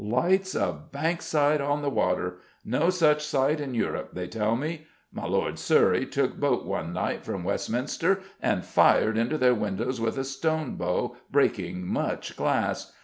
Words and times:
Lights 0.03 0.55
of 0.55 0.91
Bankside 0.91 1.61
on 1.61 1.83
the 1.83 1.89
water... 1.91 2.39
no 2.65 2.89
such 2.89 3.23
sight 3.23 3.59
in 3.59 3.75
Europe, 3.75 4.09
they 4.13 4.27
tell 4.27 4.55
me.... 4.55 4.87
My 5.13 5.27
Lord 5.27 5.51
of 5.53 5.59
Surrey 5.59 6.07
took 6.07 6.39
boat 6.39 6.65
one 6.65 6.91
night 6.91 7.23
from 7.23 7.43
Westminster 7.43 8.21
and 8.41 8.65
fired 8.65 9.15
into 9.15 9.37
their 9.37 9.53
windows 9.53 10.01
with 10.01 10.17
a 10.17 10.23
stone 10.23 10.73
bow, 10.75 11.15
breaking 11.31 11.85
much 11.85 12.35
glass 12.35 12.91